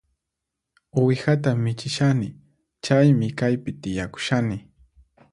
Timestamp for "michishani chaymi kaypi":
1.63-3.71